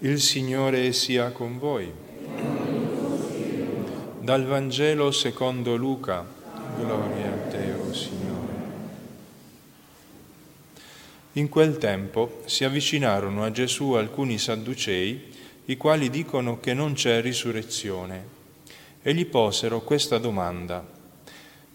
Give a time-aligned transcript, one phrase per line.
[0.00, 1.90] Il Signore sia con voi.
[4.20, 6.22] Dal Vangelo secondo Luca.
[6.76, 8.52] Gloria a te, o oh Signore.
[11.32, 15.32] In quel tempo si avvicinarono a Gesù alcuni sadducei,
[15.64, 18.26] i quali dicono che non c'è risurrezione,
[19.00, 20.86] e gli posero questa domanda.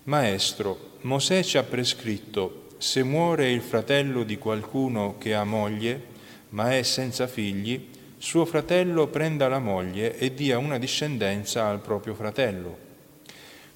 [0.04, 6.10] Maestro, Mosè ci ha prescritto, se muore il fratello di qualcuno che ha moglie,
[6.50, 7.90] ma è senza figli,
[8.22, 12.78] suo fratello prenda la moglie e dia una discendenza al proprio fratello.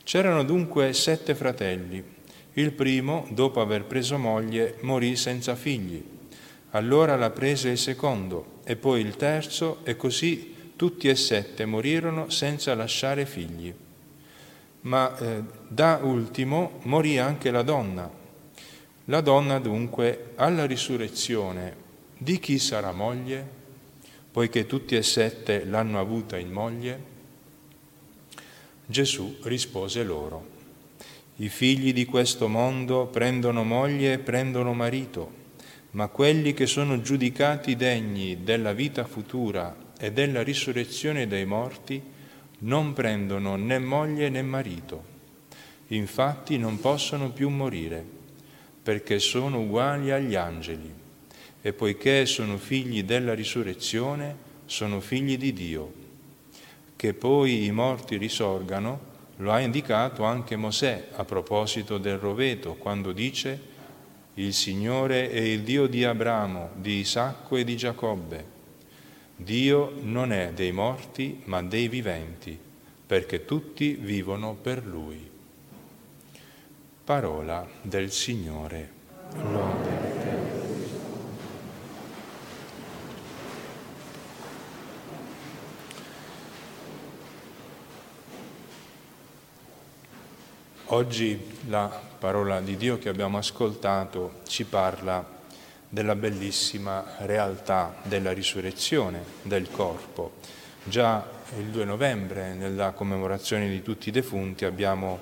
[0.03, 2.03] C'erano dunque sette fratelli.
[2.53, 6.01] Il primo, dopo aver preso moglie, morì senza figli.
[6.69, 12.29] Allora la prese il secondo, e poi il terzo, e così tutti e sette morirono
[12.29, 13.73] senza lasciare figli.
[14.81, 18.07] Ma eh, da ultimo morì anche la donna.
[19.05, 21.75] La donna dunque alla risurrezione
[22.15, 23.63] di chi sarà moglie?
[24.35, 27.03] Poiché tutti e sette l'hanno avuta in moglie?
[28.85, 30.45] Gesù rispose loro,
[31.37, 35.31] i figli di questo mondo prendono moglie e prendono marito,
[35.91, 42.03] ma quelli che sono giudicati degni della vita futura e della risurrezione dei morti
[42.59, 45.01] non prendono né moglie né marito.
[45.87, 48.03] Infatti non possono più morire,
[48.83, 51.03] perché sono uguali agli angeli
[51.65, 54.35] e poiché sono figli della risurrezione,
[54.65, 55.93] sono figli di Dio.
[56.95, 58.99] Che poi i morti risorgano,
[59.37, 63.59] lo ha indicato anche Mosè a proposito del roveto, quando dice
[64.35, 68.45] il Signore è il Dio di Abramo, di Isacco e di Giacobbe.
[69.35, 72.55] Dio non è dei morti, ma dei viventi,
[73.07, 75.27] perché tutti vivono per Lui.
[77.03, 78.91] Parola del Signore.
[79.41, 80.34] Lode.
[90.89, 91.89] Oggi la
[92.19, 95.25] parola di Dio che abbiamo ascoltato ci parla
[95.89, 100.33] della bellissima realtà della risurrezione del corpo.
[100.83, 101.25] Già
[101.57, 105.21] il 2 novembre, nella commemorazione di tutti i defunti, abbiamo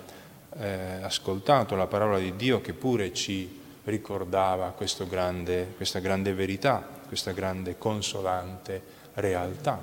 [0.58, 4.76] eh, ascoltato la parola di Dio che pure ci ricordava
[5.08, 8.82] grande, questa grande verità, questa grande consolante
[9.14, 9.82] realtà.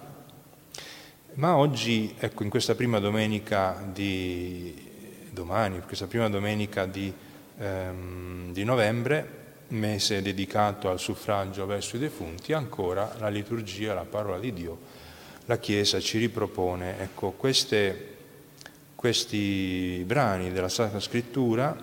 [1.34, 4.88] Ma oggi, ecco, in questa prima domenica di
[5.30, 7.12] domani, questa prima domenica di,
[7.58, 14.38] ehm, di novembre, mese dedicato al suffragio verso i defunti, ancora la liturgia, la parola
[14.38, 14.78] di Dio,
[15.46, 18.16] la Chiesa ci ripropone ecco, queste,
[18.94, 21.76] questi brani della Sacra Scrittura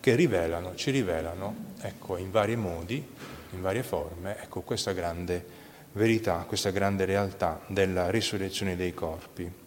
[0.00, 3.04] che rivelano, ci rivelano ecco, in vari modi,
[3.50, 5.60] in varie forme, ecco, questa grande
[5.92, 9.61] verità, questa grande realtà della risurrezione dei corpi.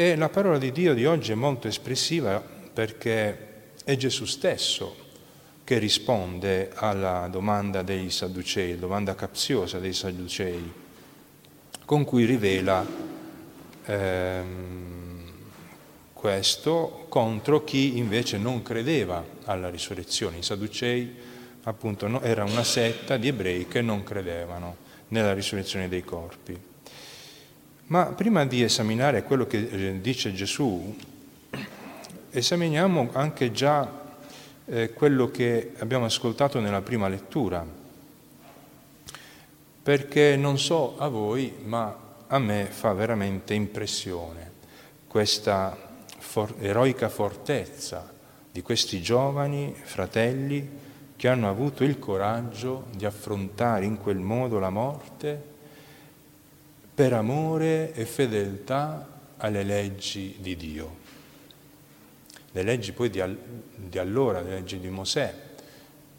[0.00, 4.94] E la parola di Dio di oggi è molto espressiva perché è Gesù stesso
[5.64, 10.72] che risponde alla domanda dei Sadducei, domanda capziosa dei Sadducei,
[11.84, 12.86] con cui rivela
[13.86, 15.32] ehm,
[16.12, 20.38] questo contro chi invece non credeva alla risurrezione.
[20.38, 21.12] I Sadducei
[21.64, 24.76] appunto no, era una setta di ebrei che non credevano
[25.08, 26.67] nella risurrezione dei corpi.
[27.88, 30.94] Ma prima di esaminare quello che eh, dice Gesù,
[32.30, 33.90] esaminiamo anche già
[34.66, 37.64] eh, quello che abbiamo ascoltato nella prima lettura,
[39.82, 44.52] perché non so a voi, ma a me fa veramente impressione
[45.06, 45.74] questa
[46.18, 48.12] for- eroica fortezza
[48.52, 50.68] di questi giovani fratelli
[51.16, 55.56] che hanno avuto il coraggio di affrontare in quel modo la morte
[56.98, 60.96] per amore e fedeltà alle leggi di Dio.
[62.50, 63.38] Le leggi poi di, al,
[63.76, 65.32] di allora, le leggi di Mosè,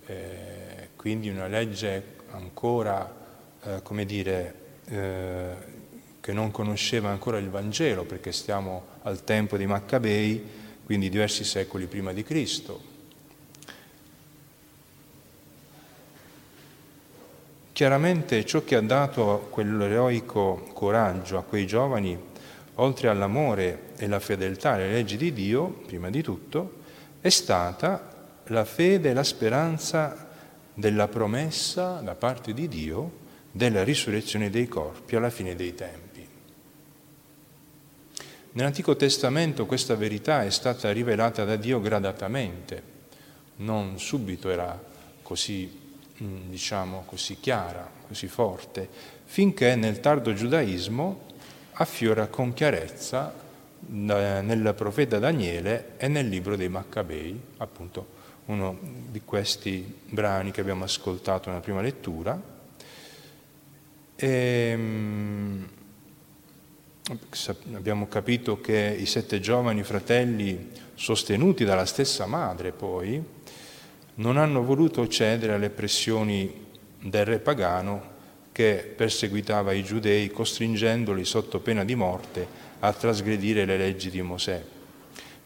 [0.06, 3.14] eh, quindi una legge ancora,
[3.62, 5.54] eh, come dire, eh,
[6.22, 10.42] che non conosceva ancora il Vangelo, perché stiamo al tempo di Maccabei,
[10.86, 12.99] quindi diversi secoli prima di Cristo.
[17.80, 22.20] Chiaramente ciò che ha dato quell'eroico coraggio a quei giovani,
[22.76, 26.74] oltre all'amore e la fedeltà alle leggi di Dio, prima di tutto,
[27.22, 30.28] è stata la fede e la speranza
[30.74, 33.12] della promessa da parte di Dio
[33.50, 36.28] della risurrezione dei corpi alla fine dei tempi.
[38.52, 42.84] Nell'Antico Testamento questa verità è stata rivelata da Dio gradatamente,
[43.56, 44.78] non subito era
[45.22, 45.88] così
[46.20, 48.88] diciamo così, chiara, così forte,
[49.26, 51.28] finché nel tardo giudaismo
[51.74, 53.34] affiora con chiarezza
[53.88, 58.78] nel profeta Daniele e nel libro dei Maccabei, appunto uno
[59.10, 62.40] di questi brani che abbiamo ascoltato nella prima lettura.
[64.16, 65.70] E, ehm,
[67.74, 73.24] abbiamo capito che i sette giovani fratelli, sostenuti dalla stessa madre poi,
[74.20, 76.68] non hanno voluto cedere alle pressioni
[77.02, 78.18] del re pagano
[78.52, 82.46] che perseguitava i giudei costringendoli sotto pena di morte
[82.80, 84.62] a trasgredire le leggi di Mosè.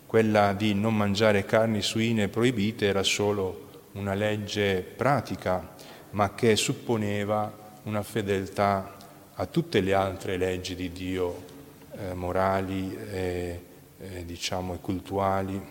[0.08, 5.76] Quella di non mangiare carni suine proibite era solo una legge pratica,
[6.12, 7.52] ma che supponeva
[7.84, 8.98] una fedeltà
[9.36, 11.44] a tutte le altre leggi di Dio
[11.92, 13.62] eh, morali e,
[14.00, 15.62] eh, diciamo, cultuali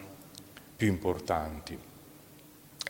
[0.77, 1.91] più importanti.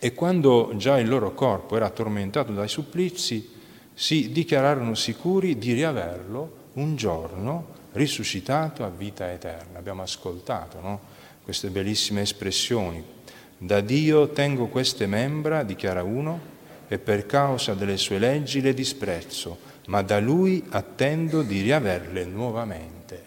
[0.04, 3.48] E quando già il loro corpo era tormentato dai supplizi,
[3.94, 9.78] si dichiararono sicuri di riaverlo un giorno risuscitato a vita eterna.
[9.78, 11.00] Abbiamo ascoltato no?
[11.44, 13.00] queste bellissime espressioni.
[13.56, 16.40] Da Dio tengo queste membra, dichiara uno,
[16.88, 19.56] e per causa delle sue leggi le disprezzo,
[19.86, 23.24] ma da Lui attendo di riaverle nuovamente.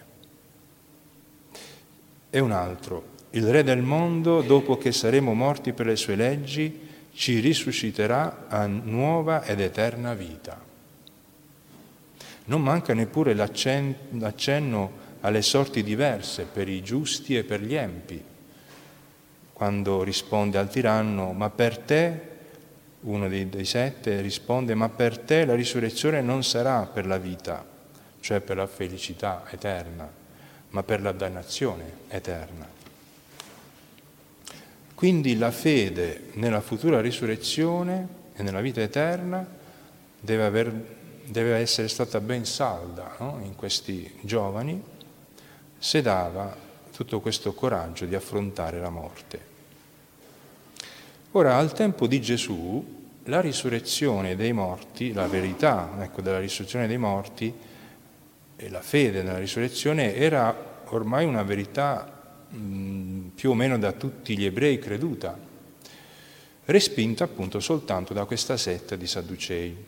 [2.29, 6.87] E un altro, il Re del mondo, dopo che saremo morti per le sue leggi,
[7.13, 10.57] ci risusciterà a nuova ed eterna vita.
[12.45, 18.23] Non manca neppure l'accenno alle sorti diverse per i giusti e per gli empi,
[19.51, 22.19] quando risponde al tiranno, ma per te,
[23.01, 27.65] uno dei, dei sette risponde, ma per te la risurrezione non sarà per la vita,
[28.21, 30.09] cioè per la felicità eterna,
[30.69, 32.75] ma per la dannazione eterna.
[34.95, 39.45] Quindi la fede nella futura risurrezione e nella vita eterna
[40.17, 40.73] deve, aver,
[41.25, 43.41] deve essere stata ben salda no?
[43.43, 44.81] in questi giovani
[45.77, 46.55] se dava
[46.95, 49.53] tutto questo coraggio di affrontare la morte.
[51.31, 56.97] Ora, al tempo di Gesù, la risurrezione dei morti, la verità ecco, della risurrezione dei
[56.97, 57.53] morti
[58.55, 60.55] e la fede nella risurrezione era
[60.85, 62.14] ormai una verità
[62.53, 65.37] Mm, più o meno da tutti gli ebrei creduta,
[66.65, 69.85] respinta appunto soltanto da questa setta di Sadducei.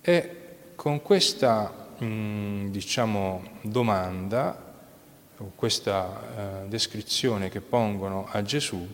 [0.00, 0.36] E
[0.74, 4.66] con questa mm, diciamo, domanda,
[5.54, 8.86] questa eh, descrizione che pongono a Gesù,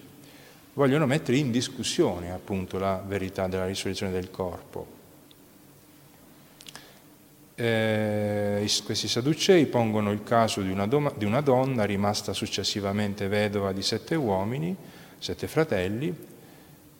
[0.74, 4.93] vogliono mettere in discussione appunto la verità della risurrezione del corpo.
[7.56, 13.72] Eh, questi Sadducei pongono il caso di una, doma, di una, donna rimasta successivamente vedova
[13.72, 14.76] di sette uomini,
[15.18, 16.12] sette fratelli,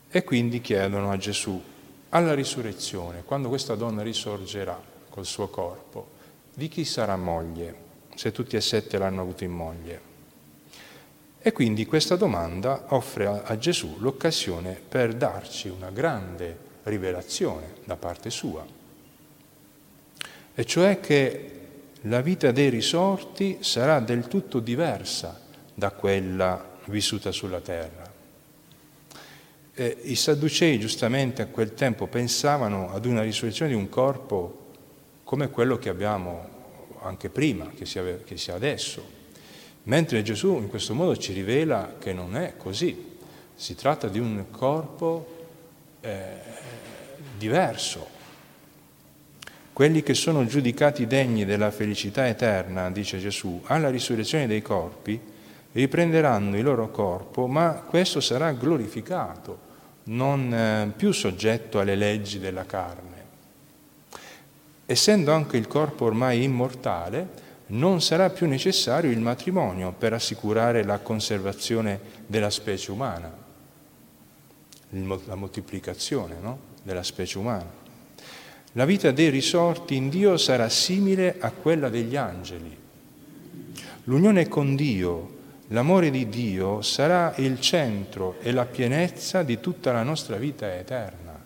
[0.08, 1.60] e quindi chiedono a Gesù,
[2.10, 6.12] alla risurrezione, quando questa donna risorgerà col suo corpo,
[6.54, 7.74] di chi sarà moglie,
[8.14, 10.12] se tutti e sette l'hanno avuto in moglie?
[11.40, 17.96] E quindi questa domanda offre a, a Gesù l'occasione per darci una grande rivelazione da
[17.96, 18.82] parte sua
[20.54, 21.50] e cioè che
[22.02, 25.40] la vita dei risorti sarà del tutto diversa
[25.72, 28.12] da quella vissuta sulla terra.
[29.74, 34.70] E I Sadducei giustamente a quel tempo pensavano ad una risurrezione di un corpo
[35.24, 36.52] come quello che abbiamo
[37.00, 39.02] anche prima, che sia, che sia adesso,
[39.84, 43.16] mentre Gesù in questo modo ci rivela che non è così,
[43.54, 45.46] si tratta di un corpo
[46.00, 46.38] eh,
[47.36, 48.13] diverso,
[49.74, 55.20] quelli che sono giudicati degni della felicità eterna, dice Gesù, alla risurrezione dei corpi,
[55.72, 59.58] riprenderanno il loro corpo, ma questo sarà glorificato,
[60.04, 63.22] non eh, più soggetto alle leggi della carne.
[64.86, 70.98] Essendo anche il corpo ormai immortale, non sarà più necessario il matrimonio per assicurare la
[71.00, 73.32] conservazione della specie umana,
[74.90, 76.58] la moltiplicazione no?
[76.84, 77.82] della specie umana.
[78.76, 82.76] La vita dei risorti in Dio sarà simile a quella degli angeli.
[84.04, 85.30] L'unione con Dio,
[85.68, 91.40] l'amore di Dio sarà il centro e la pienezza di tutta la nostra vita eterna.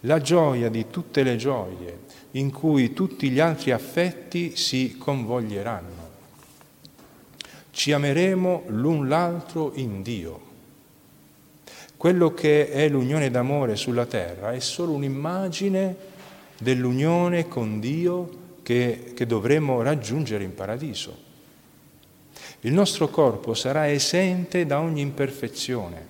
[0.00, 2.00] La gioia di tutte le gioie
[2.32, 6.10] in cui tutti gli altri affetti si convoglieranno.
[7.70, 10.50] Ci ameremo l'un l'altro in Dio.
[11.96, 16.10] Quello che è l'unione d'amore sulla terra è solo un'immagine
[16.62, 21.30] dell'unione con Dio che, che dovremo raggiungere in paradiso.
[22.60, 26.06] Il nostro corpo sarà esente da ogni imperfezione,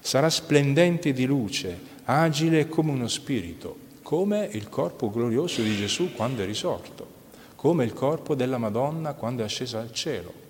[0.00, 6.42] sarà splendente di luce, agile come uno spirito, come il corpo glorioso di Gesù quando
[6.42, 7.16] è risorto,
[7.56, 10.46] come il corpo della Madonna quando è ascesa al cielo.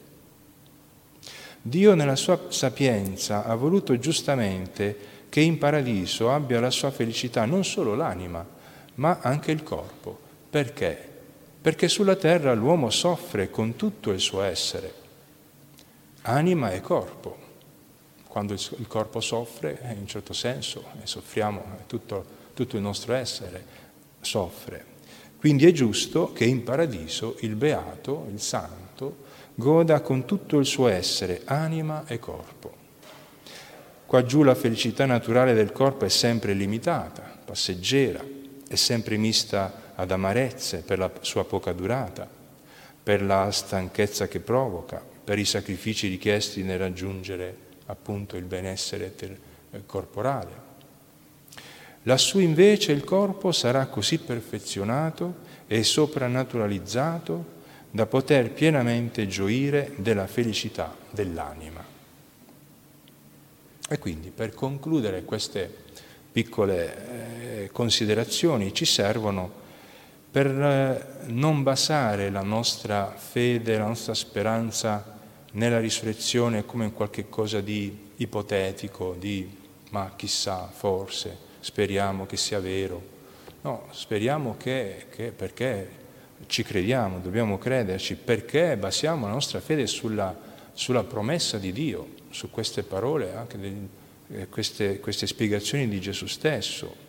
[1.61, 7.65] Dio nella sua sapienza ha voluto giustamente che in paradiso abbia la sua felicità non
[7.65, 8.57] solo l'anima,
[8.99, 10.19] ma anche il corpo.
[10.49, 11.07] Perché?
[11.61, 14.95] Perché sulla terra l'uomo soffre con tutto il suo essere,
[16.23, 17.47] anima e corpo.
[18.27, 22.25] Quando il corpo soffre, eh, in un certo senso, e soffriamo, tutto,
[22.55, 23.87] tutto il nostro essere
[24.21, 24.85] soffre.
[25.39, 30.89] Quindi è giusto che in paradiso il beato, il santo, goda con tutto il suo
[30.89, 32.77] essere, anima e corpo.
[34.07, 38.25] Qua giù la felicità naturale del corpo è sempre limitata, passeggera,
[38.69, 42.29] è sempre mista ad amarezze per la sua poca durata,
[43.03, 49.83] per la stanchezza che provoca, per i sacrifici richiesti nel raggiungere appunto il benessere eh,
[49.87, 50.67] corporale.
[52.03, 57.57] Lassù invece il corpo sarà così perfezionato e soprannaturalizzato
[57.91, 61.85] da poter pienamente gioire della felicità dell'anima.
[63.91, 65.85] E quindi per concludere queste
[66.39, 69.51] piccole eh, considerazioni ci servono
[70.31, 75.19] per eh, non basare la nostra fede, la nostra speranza
[75.53, 79.51] nella risurrezione come in qualche cosa di ipotetico, di
[79.91, 83.03] ma chissà, forse, speriamo che sia vero.
[83.63, 85.91] No, speriamo che, che perché
[86.47, 90.39] ci crediamo, dobbiamo crederci perché basiamo la nostra fede sulla,
[90.73, 93.89] sulla promessa di Dio, su queste parole, anche di,
[94.33, 97.07] eh, queste, queste, spiegazioni di Gesù stesso.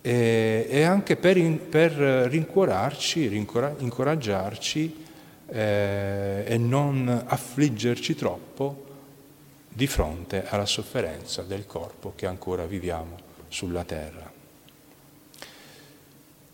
[0.00, 5.04] E, e anche per, in, per rincuorarci, rincora, incoraggiarci
[5.46, 8.90] eh, e non affliggerci troppo
[9.68, 13.16] di fronte alla sofferenza del corpo che ancora viviamo
[13.48, 14.30] sulla terra.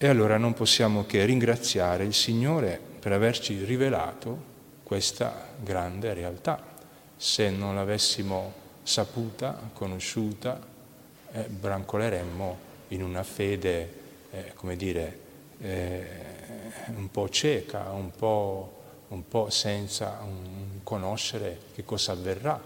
[0.00, 6.62] E allora non possiamo che ringraziare il Signore per averci rivelato questa grande realtà.
[7.16, 10.58] Se non l'avessimo saputa, conosciuta,
[11.32, 13.92] eh, brancoleremmo in una fede,
[14.30, 15.18] eh, come dire,
[15.60, 16.06] eh,
[16.96, 18.76] un po' cieca, un po',
[19.08, 22.58] un po', senza un conoscere che cosa avverrà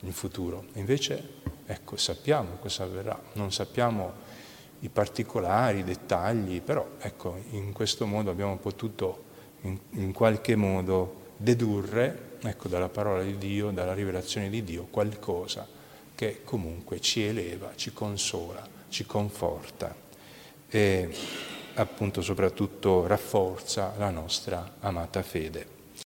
[0.00, 0.64] in futuro.
[0.74, 1.22] Invece,
[1.66, 4.26] ecco, sappiamo cosa avverrà, non sappiamo
[4.80, 9.24] i particolari, i dettagli, però ecco, in questo modo abbiamo potuto
[9.62, 15.66] in, in qualche modo dedurre ecco, dalla parola di Dio, dalla rivelazione di Dio, qualcosa
[16.14, 19.94] che comunque ci eleva, ci consola, ci conforta
[20.68, 21.08] e
[21.74, 25.77] appunto soprattutto rafforza la nostra amata fede.